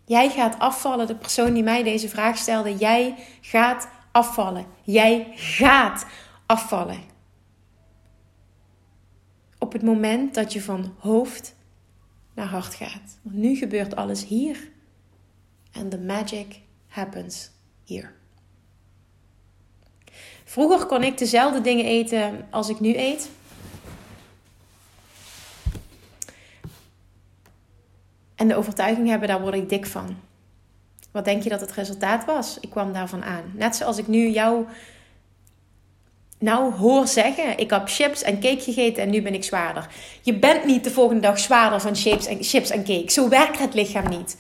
Jij 0.06 0.30
gaat 0.30 0.58
afvallen, 0.58 1.06
de 1.06 1.16
persoon 1.16 1.52
die 1.52 1.62
mij 1.62 1.82
deze 1.82 2.08
vraag 2.08 2.36
stelde. 2.36 2.76
Jij 2.76 3.14
gaat 3.40 3.88
afvallen. 4.12 4.66
Jij 4.82 5.32
gaat 5.34 6.06
afvallen. 6.46 7.00
Op 9.58 9.72
het 9.72 9.82
moment 9.82 10.34
dat 10.34 10.52
je 10.52 10.62
van 10.62 10.94
hoofd 10.98 11.54
naar 12.34 12.46
hart 12.46 12.74
gaat. 12.74 13.18
Want 13.22 13.36
nu 13.36 13.56
gebeurt 13.56 13.96
alles 13.96 14.24
hier. 14.26 14.70
And 15.72 15.90
the 15.90 15.98
magic 15.98 16.60
happens 16.86 17.50
here. 17.86 18.08
Vroeger 20.44 20.86
kon 20.86 21.02
ik 21.02 21.18
dezelfde 21.18 21.60
dingen 21.60 21.84
eten 21.84 22.46
als 22.50 22.68
ik 22.68 22.80
nu 22.80 22.96
eet. 22.96 23.30
En 28.36 28.48
de 28.48 28.56
overtuiging 28.56 29.08
hebben, 29.08 29.28
daar 29.28 29.40
word 29.40 29.54
ik 29.54 29.68
dik 29.68 29.86
van. 29.86 30.16
Wat 31.10 31.24
denk 31.24 31.42
je 31.42 31.48
dat 31.48 31.60
het 31.60 31.72
resultaat 31.72 32.24
was? 32.24 32.58
Ik 32.60 32.70
kwam 32.70 32.92
daarvan 32.92 33.24
aan. 33.24 33.52
Net 33.54 33.76
zoals 33.76 33.98
ik 33.98 34.06
nu 34.06 34.28
jou 34.28 34.66
nou 36.38 36.74
hoor 36.74 37.06
zeggen: 37.06 37.58
ik 37.58 37.70
heb 37.70 37.88
chips 37.88 38.22
en 38.22 38.40
cake 38.40 38.60
gegeten 38.60 39.02
en 39.02 39.10
nu 39.10 39.22
ben 39.22 39.34
ik 39.34 39.44
zwaarder. 39.44 39.88
Je 40.22 40.34
bent 40.34 40.64
niet 40.64 40.84
de 40.84 40.90
volgende 40.90 41.22
dag 41.22 41.38
zwaarder 41.38 41.80
van 41.80 41.96
chips 41.96 42.26
en, 42.26 42.42
chips 42.42 42.70
en 42.70 42.84
cake. 42.84 43.10
Zo 43.10 43.28
werkt 43.28 43.58
het 43.58 43.74
lichaam 43.74 44.08
niet. 44.08 44.36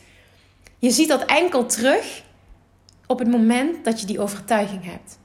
Je 0.78 0.90
ziet 0.90 1.08
dat 1.08 1.24
enkel 1.24 1.66
terug 1.66 2.22
op 3.06 3.18
het 3.18 3.28
moment 3.28 3.84
dat 3.84 4.00
je 4.00 4.06
die 4.06 4.20
overtuiging 4.20 4.84
hebt. 4.84 5.18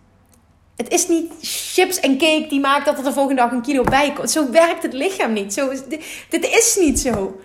Het 0.75 0.91
is 0.91 1.07
niet 1.07 1.33
chips 1.41 1.99
en 1.99 2.17
cake 2.17 2.45
die 2.49 2.59
maakt 2.59 2.85
dat 2.85 2.97
er 2.97 3.03
de 3.03 3.13
volgende 3.13 3.41
dag 3.41 3.51
een 3.51 3.61
kilo 3.61 3.83
bij 3.83 4.13
komt. 4.13 4.31
Zo 4.31 4.51
werkt 4.51 4.83
het 4.83 4.93
lichaam 4.93 5.33
niet. 5.33 5.53
Zo 5.53 5.69
dit 6.29 6.45
is 6.45 6.77
niet 6.79 6.99
zo. 6.99 7.41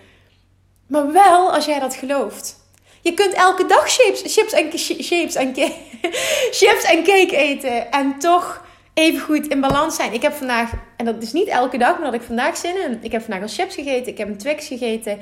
Maar 0.86 1.12
wel 1.12 1.52
als 1.52 1.64
jij 1.64 1.78
dat 1.78 1.94
gelooft. 1.94 2.64
Je 3.00 3.14
kunt 3.14 3.32
elke 3.32 3.66
dag 3.66 3.90
chips, 3.90 4.22
chips, 4.34 4.52
en, 4.52 4.70
chips, 4.74 5.34
en, 5.34 5.54
chips 6.58 6.84
en 6.84 7.02
cake 7.02 7.36
eten 7.36 7.90
en 7.90 8.18
toch 8.18 8.64
even 8.94 9.20
goed 9.20 9.46
in 9.46 9.60
balans 9.60 9.96
zijn. 9.96 10.12
Ik 10.12 10.22
heb 10.22 10.32
vandaag, 10.32 10.70
en 10.96 11.04
dat 11.04 11.22
is 11.22 11.32
niet 11.32 11.48
elke 11.48 11.78
dag, 11.78 11.98
maar 11.98 12.10
dat 12.10 12.20
ik 12.20 12.26
vandaag 12.26 12.56
zin 12.56 12.82
in. 12.82 12.98
Ik 13.02 13.12
heb 13.12 13.22
vandaag 13.22 13.42
al 13.42 13.48
chips 13.48 13.74
gegeten, 13.74 14.12
ik 14.12 14.18
heb 14.18 14.28
een 14.28 14.36
Twix 14.36 14.66
gegeten, 14.66 15.18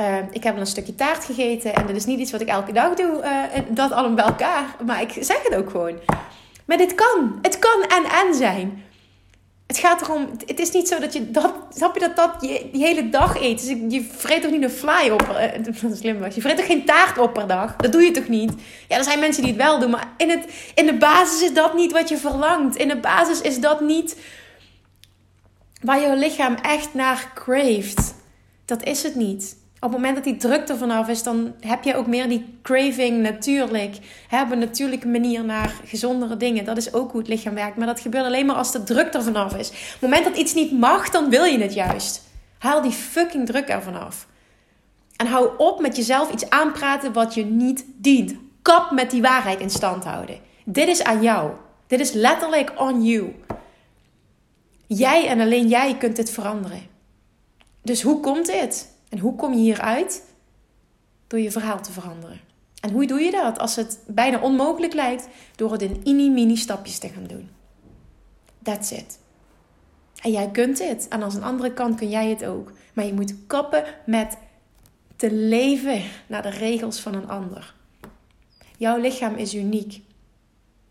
uh, 0.00 0.16
ik 0.30 0.42
heb 0.42 0.56
een 0.56 0.66
stukje 0.66 0.94
taart 0.94 1.24
gegeten. 1.24 1.74
En 1.74 1.86
dat 1.86 1.96
is 1.96 2.04
niet 2.04 2.18
iets 2.18 2.32
wat 2.32 2.40
ik 2.40 2.48
elke 2.48 2.72
dag 2.72 2.94
doe, 2.94 3.22
uh, 3.22 3.60
dat 3.68 3.92
allemaal 3.92 4.14
bij 4.14 4.24
elkaar. 4.24 4.76
Maar 4.86 5.02
ik 5.02 5.10
zeg 5.20 5.42
het 5.42 5.54
ook 5.54 5.70
gewoon. 5.70 5.98
Maar 6.64 6.76
dit 6.76 6.94
kan. 6.94 7.38
Het 7.42 7.58
kan 7.58 7.82
en 7.88 8.04
en 8.04 8.34
zijn. 8.34 8.84
Het 9.66 9.78
gaat 9.78 10.00
erom, 10.00 10.30
het 10.46 10.60
is 10.60 10.70
niet 10.70 10.88
zo 10.88 10.98
dat 10.98 11.12
je 11.12 11.30
dat, 11.30 11.54
snap 11.74 11.94
je 11.94 12.00
dat 12.00 12.16
dat 12.16 12.36
je 12.40 12.68
die 12.72 12.84
hele 12.84 13.08
dag 13.08 13.40
eet. 13.40 13.66
Dus 13.66 13.76
je 13.88 14.08
vreet 14.16 14.42
toch 14.42 14.50
niet 14.50 14.62
een 14.62 14.70
fly 14.70 15.10
op, 15.10 15.22
uh, 15.22 15.64
dat 15.82 15.96
slim 15.96 16.18
was. 16.18 16.34
Je 16.34 16.40
vreet 16.40 16.56
toch 16.56 16.66
geen 16.66 16.84
taart 16.84 17.18
op 17.18 17.32
per 17.32 17.46
dag? 17.46 17.76
Dat 17.76 17.92
doe 17.92 18.02
je 18.02 18.10
toch 18.10 18.28
niet? 18.28 18.52
Ja, 18.88 18.96
er 18.96 19.04
zijn 19.04 19.18
mensen 19.18 19.42
die 19.42 19.52
het 19.52 19.62
wel 19.62 19.78
doen, 19.78 19.90
maar 19.90 20.12
in, 20.16 20.30
het, 20.30 20.44
in 20.74 20.86
de 20.86 20.96
basis 20.96 21.42
is 21.42 21.54
dat 21.54 21.74
niet 21.74 21.92
wat 21.92 22.08
je 22.08 22.16
verlangt. 22.16 22.76
In 22.76 22.88
de 22.88 23.00
basis 23.00 23.40
is 23.40 23.60
dat 23.60 23.80
niet 23.80 24.16
waar 25.82 26.00
jouw 26.00 26.16
lichaam 26.16 26.54
echt 26.54 26.94
naar 26.94 27.30
craeft. 27.34 28.14
Dat 28.64 28.82
is 28.82 29.02
het 29.02 29.14
niet. 29.14 29.56
Op 29.82 29.90
het 29.92 30.00
moment 30.00 30.14
dat 30.14 30.24
die 30.24 30.36
druk 30.36 30.68
er 30.68 30.76
vanaf 30.76 31.08
is, 31.08 31.22
dan 31.22 31.54
heb 31.60 31.84
je 31.84 31.96
ook 31.96 32.06
meer 32.06 32.28
die 32.28 32.58
craving 32.62 33.22
natuurlijk. 33.22 33.96
Hè, 34.28 34.42
een 34.50 34.58
natuurlijke 34.58 35.08
manier 35.08 35.44
naar 35.44 35.72
gezondere 35.84 36.36
dingen. 36.36 36.64
Dat 36.64 36.76
is 36.76 36.92
ook 36.94 37.10
hoe 37.10 37.20
het 37.20 37.28
lichaam 37.28 37.54
werkt. 37.54 37.76
Maar 37.76 37.86
dat 37.86 38.00
gebeurt 38.00 38.24
alleen 38.24 38.46
maar 38.46 38.56
als 38.56 38.72
de 38.72 38.82
druk 38.82 39.14
er 39.14 39.22
vanaf 39.22 39.56
is. 39.56 39.68
Op 39.68 39.74
het 39.74 40.00
moment 40.00 40.24
dat 40.24 40.36
iets 40.36 40.54
niet 40.54 40.72
mag, 40.72 41.10
dan 41.10 41.30
wil 41.30 41.44
je 41.44 41.58
het 41.58 41.74
juist. 41.74 42.22
Haal 42.58 42.82
die 42.82 42.90
fucking 42.90 43.46
druk 43.46 43.68
er 43.68 43.82
vanaf. 43.82 44.26
En 45.16 45.26
hou 45.26 45.50
op 45.56 45.80
met 45.80 45.96
jezelf 45.96 46.32
iets 46.32 46.50
aanpraten 46.50 47.12
wat 47.12 47.34
je 47.34 47.44
niet 47.44 47.84
dient. 47.96 48.34
Kap 48.62 48.90
met 48.90 49.10
die 49.10 49.22
waarheid 49.22 49.60
in 49.60 49.70
stand 49.70 50.04
houden. 50.04 50.38
Dit 50.64 50.88
is 50.88 51.02
aan 51.02 51.22
jou. 51.22 51.50
Dit 51.86 52.00
is 52.00 52.12
letterlijk 52.12 52.72
on 52.76 53.04
you. 53.04 53.34
Jij 54.86 55.26
en 55.28 55.40
alleen 55.40 55.68
jij 55.68 55.96
kunt 55.96 56.16
dit 56.16 56.30
veranderen. 56.30 56.82
Dus 57.82 58.02
hoe 58.02 58.20
komt 58.20 58.46
dit? 58.46 58.91
En 59.12 59.18
hoe 59.18 59.34
kom 59.34 59.52
je 59.52 59.58
hieruit? 59.58 60.24
Door 61.26 61.40
je 61.40 61.50
verhaal 61.50 61.82
te 61.82 61.92
veranderen. 61.92 62.40
En 62.80 62.90
hoe 62.90 63.06
doe 63.06 63.20
je 63.20 63.30
dat 63.30 63.58
als 63.58 63.76
het 63.76 63.98
bijna 64.06 64.40
onmogelijk 64.40 64.92
lijkt? 64.92 65.28
Door 65.56 65.72
het 65.72 65.82
in 65.82 66.00
mini-mini 66.02 66.56
stapjes 66.56 66.98
te 66.98 67.08
gaan 67.08 67.26
doen. 67.26 67.48
That's 68.62 68.90
it. 68.90 69.18
En 70.22 70.30
jij 70.30 70.50
kunt 70.50 70.76
dit. 70.76 71.08
En 71.08 71.22
als 71.22 71.34
een 71.34 71.42
andere 71.42 71.72
kant 71.72 71.96
kun 71.96 72.08
jij 72.10 72.28
het 72.28 72.44
ook. 72.44 72.72
Maar 72.92 73.04
je 73.04 73.12
moet 73.12 73.34
kappen 73.46 73.84
met 74.06 74.38
te 75.16 75.32
leven 75.32 76.02
naar 76.26 76.42
de 76.42 76.50
regels 76.50 77.00
van 77.00 77.14
een 77.14 77.28
ander. 77.28 77.74
Jouw 78.76 78.96
lichaam 78.96 79.34
is 79.34 79.54
uniek. 79.54 80.00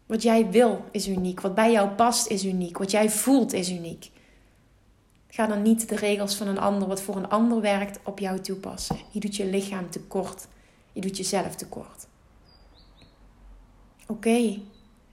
Wat 0.05 0.21
jij 0.21 0.49
wil 0.49 0.85
is 0.91 1.07
uniek. 1.07 1.41
Wat 1.41 1.55
bij 1.55 1.71
jou 1.71 1.89
past 1.89 2.27
is 2.27 2.45
uniek. 2.45 2.77
Wat 2.77 2.91
jij 2.91 3.09
voelt 3.09 3.53
is 3.53 3.69
uniek. 3.69 4.09
Ga 5.33 5.47
dan 5.47 5.61
niet 5.61 5.89
de 5.89 5.95
regels 5.95 6.35
van 6.35 6.47
een 6.47 6.59
ander, 6.59 6.87
wat 6.87 7.01
voor 7.01 7.15
een 7.15 7.29
ander 7.29 7.61
werkt, 7.61 7.99
op 8.03 8.19
jou 8.19 8.39
toepassen. 8.39 8.97
Je 9.11 9.19
doet 9.19 9.35
je 9.35 9.45
lichaam 9.45 9.89
tekort. 9.89 10.47
Je 10.93 11.01
doet 11.01 11.17
jezelf 11.17 11.55
tekort. 11.55 12.07
Oké, 14.07 14.59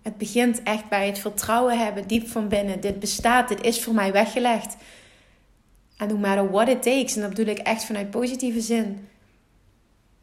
het 0.03 0.19
begint 0.19 0.63
echt 0.63 0.89
bij 0.89 1.07
het 1.07 1.19
vertrouwen 1.19 1.79
hebben, 1.79 2.09
diep 2.09 2.29
van 2.29 2.49
binnen. 2.49 2.81
Dit 2.81 3.01
bestaat, 3.01 3.49
dit 3.49 3.63
is 3.63 3.83
voor 3.83 3.95
mij 3.95 4.13
weggelegd. 4.13 4.77
En 5.97 6.09
no 6.09 6.17
matter 6.17 6.51
what 6.51 6.69
it 6.69 6.83
takes, 6.83 7.15
en 7.15 7.21
dat 7.21 7.31
bedoel 7.31 7.55
ik 7.55 7.59
echt 7.59 7.85
vanuit 7.85 8.11
positieve 8.11 8.61
zin. 8.61 9.09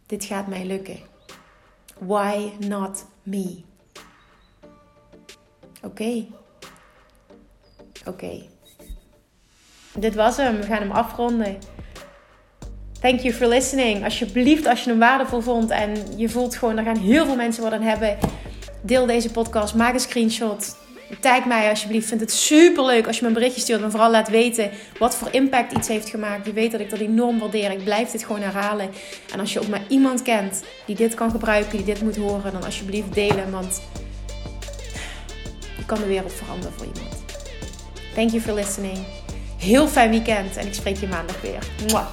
Dit 0.05 0.23
gaat 0.23 0.47
mij 0.47 0.65
lukken. 0.65 0.99
Why 1.99 2.51
not 2.59 3.05
me? 3.23 3.61
Oké. 5.83 6.25
Oké. 8.05 8.53
Dit 9.97 10.15
was 10.15 10.37
hem. 10.37 10.57
We 10.57 10.65
gaan 10.65 10.79
hem 10.79 10.91
afronden. 10.91 11.57
Thank 13.01 13.19
you 13.19 13.33
for 13.33 13.47
listening. 13.47 14.03
Alsjeblieft, 14.03 14.65
als 14.65 14.83
je 14.83 14.89
hem 14.89 14.99
waardevol 14.99 15.41
vond 15.41 15.69
en 15.69 15.93
je 16.17 16.29
voelt 16.29 16.55
gewoon, 16.55 16.77
er 16.77 16.83
gaan 16.83 16.97
heel 16.97 17.25
veel 17.25 17.35
mensen 17.35 17.63
wat 17.63 17.71
aan 17.71 17.81
hebben. 17.81 18.17
Deel 18.81 19.05
deze 19.05 19.31
podcast, 19.31 19.75
maak 19.75 19.93
een 19.93 19.99
screenshot. 19.99 20.75
Tag 21.19 21.45
mij 21.45 21.69
alsjeblieft. 21.69 22.07
Vind 22.07 22.21
het 22.21 22.31
super 22.31 22.85
leuk 22.85 23.07
als 23.07 23.15
je 23.15 23.21
me 23.21 23.27
een 23.27 23.33
berichtje 23.33 23.61
stuurt. 23.61 23.81
En 23.81 23.91
vooral 23.91 24.11
laat 24.11 24.29
weten 24.29 24.69
wat 24.99 25.15
voor 25.15 25.27
impact 25.31 25.71
iets 25.71 25.87
heeft 25.87 26.09
gemaakt. 26.09 26.45
Je 26.45 26.53
weet 26.53 26.71
dat 26.71 26.79
ik 26.79 26.89
dat 26.89 26.99
enorm 26.99 27.39
waardeer. 27.39 27.71
Ik 27.71 27.83
blijf 27.83 28.11
dit 28.11 28.23
gewoon 28.23 28.41
herhalen. 28.41 28.89
En 29.33 29.39
als 29.39 29.53
je 29.53 29.59
ook 29.59 29.67
maar 29.67 29.83
iemand 29.87 30.21
kent 30.21 30.63
die 30.85 30.95
dit 30.95 31.13
kan 31.13 31.31
gebruiken, 31.31 31.77
die 31.77 31.85
dit 31.85 32.01
moet 32.01 32.17
horen, 32.17 32.51
dan 32.51 32.63
alsjeblieft 32.63 33.13
delen. 33.13 33.51
Want 33.51 33.81
je 35.77 35.85
kan 35.85 35.97
de 35.97 36.07
wereld 36.07 36.33
veranderen 36.33 36.73
voor 36.73 36.85
iemand. 36.85 37.23
Thank 38.15 38.29
you 38.29 38.41
for 38.41 38.53
listening 38.53 39.24
heel 39.65 39.87
fijn 39.87 40.09
weekend 40.09 40.57
en 40.57 40.67
ik 40.67 40.73
spreek 40.73 40.97
je 40.97 41.07
maandag 41.07 41.41
weer. 41.41 41.59
Mwah. 41.87 42.07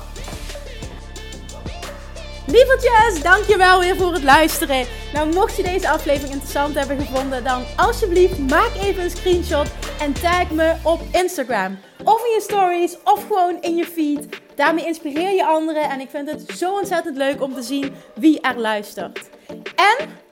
Lievertjes, 2.47 3.23
dankjewel 3.23 3.81
weer 3.81 3.97
voor 3.97 4.13
het 4.13 4.23
luisteren. 4.23 4.87
Nou, 5.13 5.35
mocht 5.35 5.57
je 5.57 5.63
deze 5.63 5.89
aflevering 5.89 6.33
interessant 6.33 6.75
hebben 6.75 6.97
gevonden, 6.97 7.45
dan 7.45 7.65
alsjeblieft 7.77 8.39
maak 8.39 8.71
even 8.81 9.03
een 9.03 9.11
screenshot 9.11 9.67
en 10.01 10.13
tag 10.13 10.51
me 10.51 10.75
op 10.83 11.01
Instagram. 11.13 11.79
Of 12.05 12.25
in 12.25 12.33
je 12.35 12.41
stories, 12.41 12.97
of 13.05 13.27
gewoon 13.27 13.57
in 13.61 13.77
je 13.77 13.85
feed. 13.85 14.27
Daarmee 14.55 14.87
inspireer 14.87 15.35
je 15.35 15.47
anderen 15.47 15.91
en 15.91 16.01
ik 16.01 16.11
vind 16.11 16.31
het 16.31 16.53
zo 16.57 16.73
ontzettend 16.73 17.17
leuk 17.17 17.43
om 17.43 17.55
te 17.55 17.63
zien 17.63 17.95
wie 18.15 18.41
er 18.41 18.59
luistert. 18.59 19.21
En 19.75 20.09